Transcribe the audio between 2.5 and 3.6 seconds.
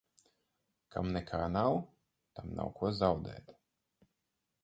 nav ko zaudēt.